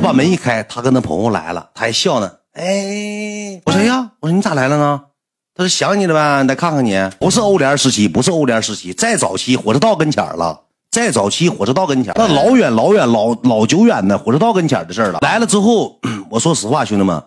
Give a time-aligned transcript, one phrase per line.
[0.00, 2.32] 我把门一开，他跟他朋友来了，他还笑呢。
[2.54, 5.02] 哎，我说呀，我说你咋来了呢？
[5.54, 6.98] 他说想你了呗，来看看你。
[7.18, 10.58] 不是欧联时期，不是欧联时期，再早期火车道跟前了，
[10.90, 15.18] 再早期火车道跟前，那老远老远老老久远的火车道跟前的事了。
[15.20, 17.22] 来了之后， 我说实话，兄弟们，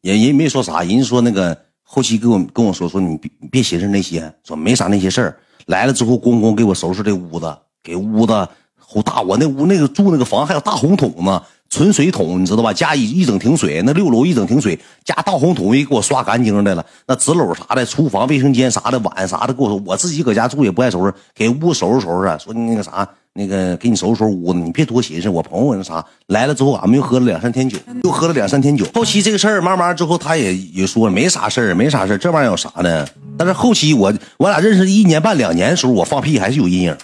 [0.00, 5.38] 人人没说啥，人家说那个后期跟我跟我说说你别别寻思那些，说没啥那些事儿。
[5.66, 8.32] 来了之后，咣咣给我收拾这屋子，给屋子
[8.76, 9.22] 好大。
[9.22, 11.40] 我那屋那个住那个房还有大红桶呢，
[11.72, 12.70] 存水桶你知道吧？
[12.70, 16.84] 加一一整停水，那六楼一整停水加大红桶也给我刷干净的了。
[17.06, 19.82] 那纸篓啥的，厨房卫生间啥的碗啥的给我。
[19.86, 22.38] 我自己搁家住也不爱收拾，给屋收拾收拾。
[22.38, 25.30] 说那个啥，那个给你收拾收拾屋子，你别多寻思。
[25.30, 28.84] 我朋友那啥来了之后，俺们又喝了两三天酒，又喝了两三天酒。
[28.92, 32.18] 后期这个事儿慢慢之后，他也也说没啥事儿，没啥事儿。
[32.18, 33.06] 这玩意儿有啥呢？
[33.38, 36.94] 但是后期我我俩认识一年半两年的时候，我放屁还是有阴影。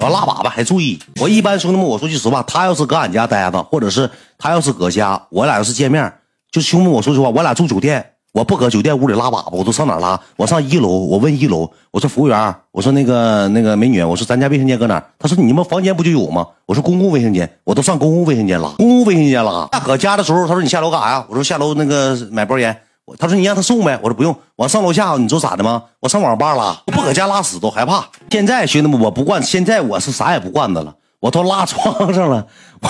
[0.00, 0.98] 我拉粑粑还注意。
[1.20, 6.12] 我一般兄弟们，我说句实话，他要是搁俺家待着，或者是他要是搁家，我俩要是见面，
[6.50, 10.20] 就兄弟，我说实话，我俩住酒店，我不搁酒店屋里拉粑粑，我都上哪拉？
[10.36, 15.02] 我上一楼，我问一楼，我说服务员，我说那个那个美女，我说咱家卫生间搁哪？
[15.18, 16.46] 他说你们房间不就有吗？
[16.66, 19.68] 我说公共卫生间，我都上公共卫生间拉，公共卫生间拉。
[19.72, 21.24] 那搁家的时候，他说你下楼干啥呀？
[21.28, 22.76] 我说下楼那个买包烟。
[23.18, 25.84] 他说你让他送呗，我说不用，我上楼下，你说咋的吗？
[26.00, 28.04] 我上网吧拉，我不搁家拉屎都害怕。
[28.30, 32.46] 现在兄弟们，我不惯，现在我是啥也不惯着了，我都拉床上了，
[32.80, 32.88] 我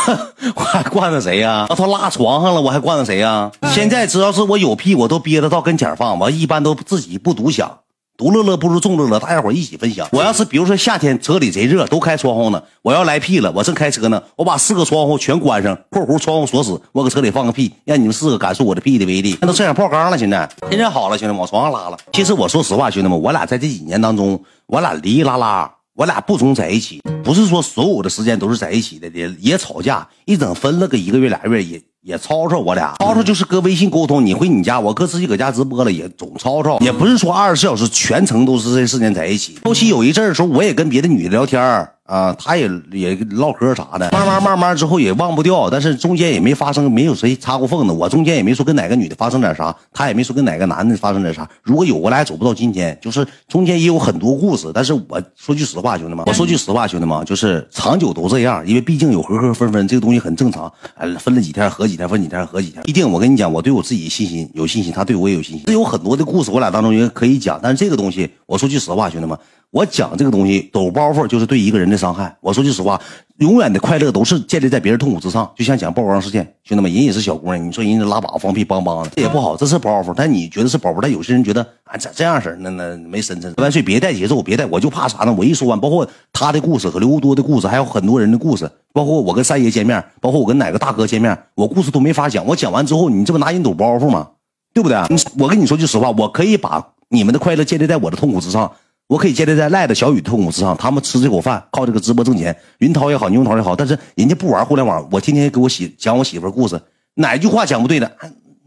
[0.55, 1.67] 我还惯着谁呀？
[1.69, 3.51] 我都拉床上了，我还惯着谁呀？
[3.73, 7.81] 现在只要是我有屁，我都憋着到跟前放，我一般都自己不独享。
[8.17, 10.09] 独乐乐不如众乐乐，大家伙一起分享。
[10.11, 19.37] 我要是比如说夏天车里贼热，都开窗户呢，我要来屁了，我正开车呢，我把四个窗户全关上，括弧窗户锁死，我搁车里放个屁，让你们四个感受我的屁的威力。
[19.43, 21.99] 那都摄像泡缸了，现在现在好了，兄弟们往床上拉了。
[22.15, 31.83] 其实我说实话，兄弟们，我俩在这几年当中，我俩哩哩啦啦，我俩不总在一起，不是说所有的时间都是在一起的，也也吵架，一整分了个一个月俩月也。
[32.07, 39.59] 也吵吵我俩，吵吵就是搁微信沟通，你回你家，我搁自己搁家直播了，也总吵吵，也不是说二十四小时全程都是这四年在一起。
[39.65, 51.49] 后期有一阵儿的时候，我也跟别的女的聊天啊，他也也唠嗑啥的，慢慢慢慢之后也忘不掉，但是中间也没发生，没有谁插过缝子，我中间也没说跟哪个女的发生点啥，他也没说跟哪个男的发生点啥。
[51.63, 52.97] 如果有，我俩也走不到今天。
[53.03, 60.73] 就是中间也有很多故事，但是我说句实话，兄弟们，我说句实话，兄弟们，就是长久都这样，因为毕竟有合合分分，这个东西很正常。
[60.95, 63.07] 哎，分了几天合几天，分几天合几天，毕竟。
[63.07, 65.63] 我跟你讲，我对我自己信心有信心，他对我也有信心。
[65.67, 69.39] 这有很多的故事，我俩当中也可以讲，但是这个东西，我说句实话，兄弟们。
[69.77, 72.35] 我讲这个东西，抖包袱就是对一个人的伤害。
[72.41, 72.99] 我说句实话，
[73.41, 75.53] 永远的快乐都是建立在别人痛苦之上。
[75.55, 80.15] 就像讲曝光事件，兄弟们，人也是小姑娘，你说人家拉粑放屁梆梆的，这也不好，这是包袱。
[80.17, 82.57] 但你觉得是包袱，但有些人觉得啊，咋这样式儿？
[82.61, 83.53] 那那没深沉。
[83.59, 85.35] 万岁，别带节奏，别带，我就怕啥呢？
[85.37, 92.47] 我一说完，包括他的故事和刘多的故事，还有很多人的故事，包括我跟三爷见面，包括我跟哪个大哥见面，我故事都没法讲。
[92.47, 94.29] 我讲完之后，你这不拿人抖包袱吗？
[94.73, 94.97] 对不对？
[95.39, 98.73] 我跟你说句实话，我可以把你们的快乐建立在我的痛苦之上。
[99.09, 102.57] 我可以建立在赖的小雨痛苦之上，他们吃这口饭，靠这个直播挣钱。
[102.79, 106.81] 云涛也好，牛涛也好，但是人家不玩互联网，我天天给我媳讲我媳妇故事，
[107.15, 108.11] 哪句话讲不对的？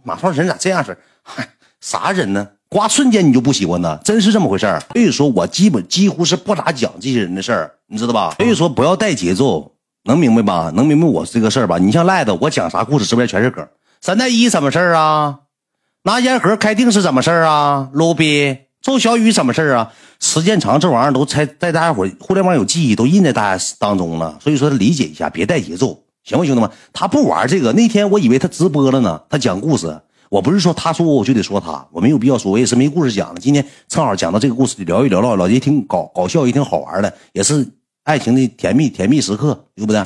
[0.03, 1.49] 马超人咋这样式嗨，
[1.81, 2.47] 啥人呢？
[2.69, 3.99] 瓜瞬间你就不喜欢呢？
[4.03, 8.33] 真是这么回事所以说我基本几乎是不咋讲这些人的事儿，你知道吧？
[8.39, 9.73] 所以说不要带节奏，
[10.05, 10.71] 能明白吧？
[10.73, 11.77] 能明白我这个事儿吧？
[11.77, 13.67] 你像赖子，我讲啥故事，直播间全是梗。
[13.99, 15.39] 三代一什么事儿啊？
[16.03, 17.89] 拿烟盒开腚是怎么事儿啊？
[17.91, 18.57] 搂逼。
[18.89, 19.93] 周小雨什么事儿啊？
[20.19, 24.35] 时间长，这玩意儿都在在大家伙互联网有记忆，都印在大家当中了。
[24.41, 25.89] 所以说理解一下，别带节奏，
[26.23, 26.67] 行不，兄弟们？
[26.91, 27.71] 他不玩这个。
[27.73, 29.95] 那天我以为他直播了呢，他讲故事。
[30.29, 33.39] 我不是说他说我就得说他，我没有必要说，我也是没故事讲的。
[33.39, 37.67] 今天正好讲到这个故事，聊一聊，唠唠也挺搞搞笑，也挺好玩的，也是
[38.05, 40.03] 爱情的甜蜜甜蜜时刻，对不对？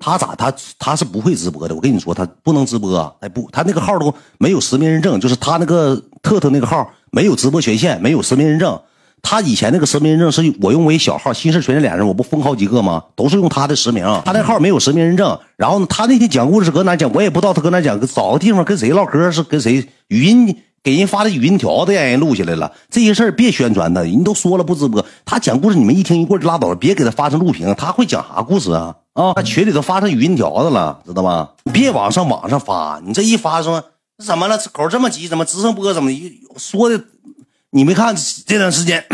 [0.00, 8.80] 他咋他他是不会直播的，我跟你说，他不能直播，哎不，他那个号都没有实名认证，就是他那个特特那个号没有直播权限，没有实名认证。
[9.20, 13.02] 他以前那个实名认证是我用我一小号，新事全是俩人，我不封好几个吗？
[13.16, 15.38] 都是用他的实名，他那号没有实名认证。
[15.56, 20.56] 然后呢，他那天讲故事搁哪讲，我也不知道他搁哪讲，找个地方跟谁唠嗑，是跟谁语音。
[20.80, 25.04] 给人发的语音条子让人录下来了，这些事儿别宣传他，人都说了不直播。
[25.24, 27.74] 他讲故事，你们一听一过就拉倒了，别给他发成录屏。
[27.76, 28.94] 他会讲啥故事啊？
[29.18, 31.48] 啊，他群里头发成语音条子了，知道吗？
[31.64, 33.82] 你别往上网上发，你这一发说
[34.24, 34.56] 怎么了？
[34.72, 36.12] 口这么急，怎么直升播怎么
[36.56, 37.02] 说的？
[37.70, 38.14] 你没看
[38.46, 39.04] 这段时间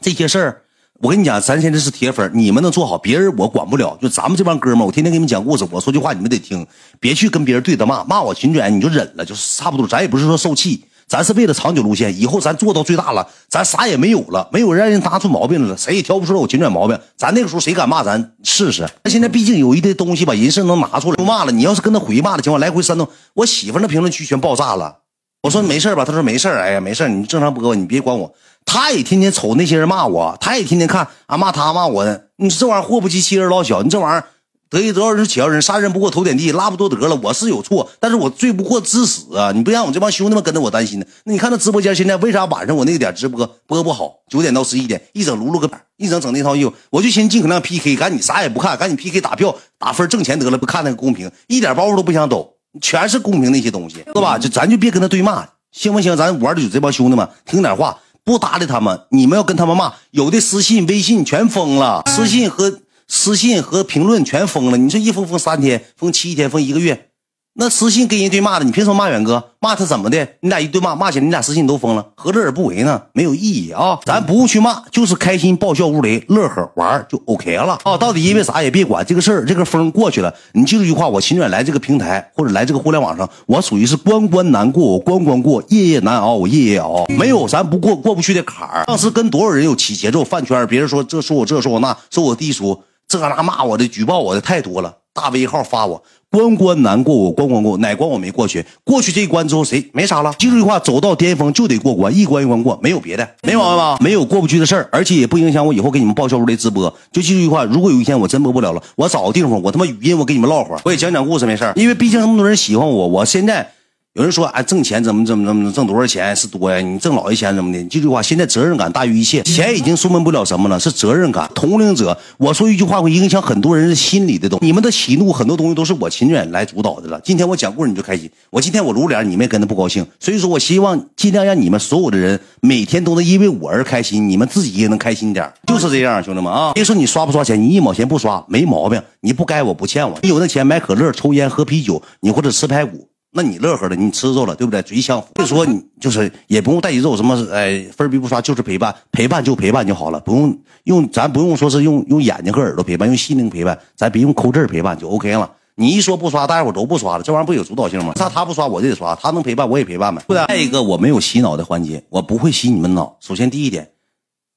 [0.00, 0.62] 这些事儿？
[1.00, 3.96] 我跟你讲，咱现在是铁粉，你们能做好，别人我管不了。
[4.02, 6.66] 就咱们这帮哥们，我天天给你们讲故事，我说句话你们得听，
[6.98, 9.86] 别去跟别人对着骂，骂我群主你就忍了，就差不多。
[9.86, 10.84] 咱也不是说受气。
[11.10, 16.96] 咱是为了长久路线，以后咱做到最大了，咱啥也没有了，没有让人拿出毛病来了，谁也挑不出来我秦拽毛病。
[17.16, 18.88] 咱那个时候谁敢骂咱试试？
[19.02, 21.16] 那现在毕竟有一堆东西吧，人是能拿出来。
[21.16, 24.98] 都骂了，你要是跟他回骂的情况，来回煽动，我媳妇那评论区全爆炸了。
[25.42, 26.04] 我说没事吧？
[26.04, 28.32] 他说没事哎呀，没事你正常播，你别管我。
[28.64, 32.26] 他也天天瞅那些人骂我，他也天天看啊骂他骂我的。
[32.36, 34.24] 你这玩意儿祸不及妻儿老小，你这玩意儿
[34.70, 37.18] 得意多少人且饶人，杀人不过头点地，拉不多得了。
[37.22, 39.50] 我是有错，但是我罪不过致死啊！
[39.52, 41.06] 你不让我这帮兄弟们跟着我担心呢？
[41.24, 44.14] 那你看那直播间现在为啥晚上我那个点直播播不好？
[44.30, 54.38] 九点到十一点，一整撸撸个板，一整整那套衣服，我就寻思尽可能 PK，赶紧啥也不看，赶紧 PK 打票打分挣钱得了，不看那个公屏，一点包袱都不想抖，全是公屏那些东西，是吧？
[54.38, 55.44] 就咱就别跟他对骂。
[55.72, 56.16] 行不行？
[56.16, 59.00] 咱玩的有这帮兄弟们，听点话，不搭理他们。
[59.10, 62.80] 你们要跟他们骂，有的私信、微信全封了，私信和
[63.12, 64.78] 私信和评论全封了。
[64.78, 67.08] 你这一封封三天，封七天，封一个月。
[67.54, 69.50] 那私信跟人对骂的，你凭什么骂远哥？
[69.60, 70.26] 骂他怎么的？
[70.40, 73.02] 你俩一对骂，骂起来你俩私信都封了，何乐而不为呢？
[73.12, 73.98] 没有意义啊！
[74.06, 77.98] 咱不用去骂，就是开心爆笑无雷，乐呵玩就 OK 了啊！
[77.98, 80.32] 到底因为啥也别管这个事儿，这个风过去了。
[80.52, 87.04] 你记住一句话：我秦远来这个平台或者来这个互联网上，我属于是关关难过，我关关过；夜夜难熬，我夜夜熬。
[87.08, 88.84] 没有咱不过过不去的坎儿。
[88.86, 92.80] 当时跟多少人有起节奏饭圈，别人说这说我这说我那，说我低俗，
[93.10, 94.98] 这那骂我的，举报我的太多了。
[95.12, 98.64] 大 V 号发我关关难过，我关关过，哪关我没过去？
[98.84, 100.32] 过去这一关之后，谁没啥了？
[100.38, 103.98] 记住一句话：走到巅峰就得过关，一关一关过，没有别的，没毛病吧？
[104.00, 106.88] 没有过不去的事儿，而且也不影响我以后给你们报销如雷直播。
[107.10, 111.72] 就记住一句话：如果有一天我真播不了了，我找个地方，我他妈语音，我给你们唠会儿，我也讲讲故事，没事儿。
[111.74, 113.72] 因为毕竟那么多人喜欢我，我现在。
[114.14, 116.80] 有人说，啊，挣钱怎么怎么怎么挣多少钱是多呀？
[116.80, 117.78] 你挣老些钱怎么的？
[117.78, 119.40] 你这句话，现在责任感大于一切。
[119.42, 121.48] 钱已经说明不了什么了，是责任感。
[121.54, 124.66] 同龄者，我说一句话会影响很多人心里的东西。
[124.66, 127.20] 你们的喜怒很多东西都是我秦远来主导的了。
[127.22, 130.04] 今天我讲故事你就开心，我今天我露脸你们也跟着不高兴。
[130.18, 136.72] 所以说我希望尽量让你们所有的人每天都能因为我而开心，你们自己也能开心点，就是这样，兄弟们啊！
[136.72, 140.18] 别说你刷不刷钱，你一毛钱不刷没毛病，你不该我不欠我。
[140.24, 143.06] 你有那钱买可乐、抽烟、喝啤酒，你或者吃排骨。
[143.32, 144.82] 那你乐呵了，你吃着了，对不对？
[144.82, 155.48] 嘴香所以说你就是也不用带节奏，什么哎分逼不刷，就是陪伴，陪伴就陪伴就好了，不用用咱不用说是用用眼睛和耳朵陪伴，用心灵陪伴，咱别用抠字陪伴就 OK 了。
[155.76, 158.12] 你一说不刷，大家伙都不刷了，这玩意儿不有主导性吗？
[158.16, 160.22] 他他不刷我就得刷，他能陪伴我也陪伴呗。
[160.48, 163.16] 再一个，我没有洗脑的环节，我不会洗你们脑。
[163.20, 163.88] 首先第一点，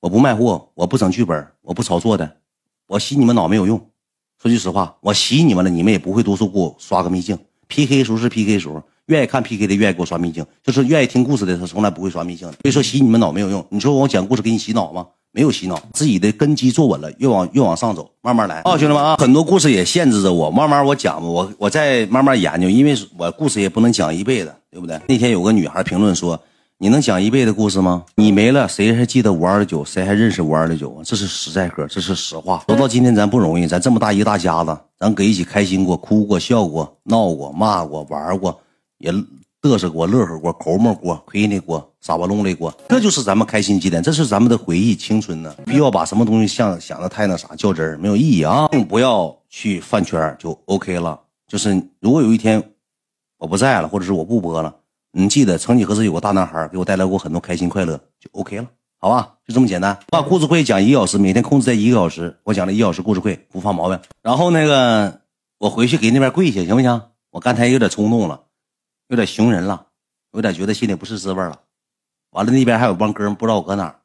[0.02, 2.30] 我不卖货，我不整剧本，我不炒作的，
[2.88, 3.80] 我洗你们脑没有用。
[4.42, 7.38] 说句实话，我洗你们了，你们也不会多说给我刷个秘境。
[7.68, 12.54] PK 时候是 PK 时候，愿意看 PK 的愿意给我刷秘境，就是愿意听故事的他从来不会刷秘境的。
[12.62, 15.06] 所以说洗你们脑没有用，你说我讲故事给你洗脑吗？
[15.32, 25.00] 没有洗脑，自己的根基坐稳了，越往越往上走，慢慢来啊，兄弟们啊，很多故事也限制着我，慢慢我讲吧，我我再慢慢研究，因为我故事也不能讲一辈子，对不对？
[25.08, 26.40] 那天有个女孩评论说。
[26.80, 28.04] 你能讲一辈子故事吗？
[28.16, 29.86] 你没了，谁还记得五二的酒？
[29.86, 31.02] 谁还认识五二的酒啊？
[31.06, 32.64] 这是实在嗑，这是实话。
[32.68, 38.60] 走到今天，咱不容易，咱这么大一个大家子，咱搁一起开心过，哭过，笑过，闹过，骂过，玩过，
[38.98, 39.14] 也
[39.62, 45.56] 嘚瑟过，乐呵过，抠门过，亏你过，傻巴弄的过，这就是咱们开心节点，这是咱们的回忆，青春呢。
[45.66, 48.68] 不要把什么东西想想的太那啥较真儿，没有意义啊！
[48.90, 51.18] 不要去饭圈就 OK 了。
[51.48, 52.62] 就是如果有一天
[53.38, 54.76] 我不在了，或者是我不播了。
[55.16, 58.68] 你记得，曾几何时有个大男孩给我带来过很多开心快乐，就 OK 了，
[59.00, 59.36] 好吧？
[59.46, 59.96] 就这么简单。
[60.08, 64.00] 把故事会讲一个小时，每天控制在一个小时，我讲了一小时故事会，不犯毛病。
[64.24, 65.22] 然后那个，
[65.60, 67.02] 我回去给那边跪下，行不行？
[67.30, 68.42] 我刚才有点冲动了，
[69.10, 69.86] 有点熊人了，
[70.32, 71.60] 有点觉得心里不是滋味了。
[72.32, 74.00] 完了，那边还有帮哥们不知道我搁哪儿，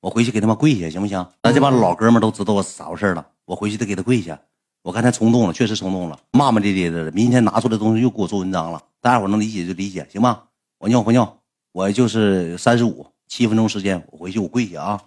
[0.00, 1.24] 我回去给他们跪下，行不行？
[1.44, 4.36] 咱这帮老哥们都知道我咋回事了，我回去得给他跪下。
[4.82, 7.12] 我刚才冲动了，确实冲动了，骂骂咧咧的。
[7.12, 10.44] 明天拿出来东西又给我做文章了，大家伙能理解就理解，行吗？
[10.78, 11.42] 我尿不尿？
[11.72, 15.02] 我就是三十五，七分钟时间，我回去我跪下啊。